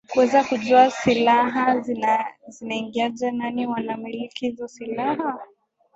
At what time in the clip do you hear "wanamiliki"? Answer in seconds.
3.67-4.49